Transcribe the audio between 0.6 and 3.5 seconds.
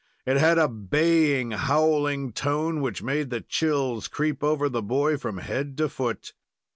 baying, howling tone, which made the